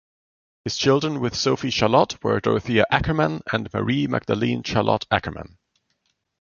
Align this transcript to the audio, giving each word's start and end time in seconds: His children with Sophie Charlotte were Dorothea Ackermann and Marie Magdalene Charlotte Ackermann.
His 0.63 0.77
children 0.77 1.19
with 1.19 1.35
Sophie 1.35 1.69
Charlotte 1.69 2.23
were 2.23 2.39
Dorothea 2.39 2.85
Ackermann 2.91 3.41
and 3.53 3.71
Marie 3.71 4.07
Magdalene 4.07 4.63
Charlotte 4.63 5.05
Ackermann. 5.11 5.59